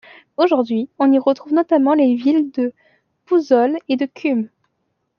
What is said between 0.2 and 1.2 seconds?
Aujourd'hui, on y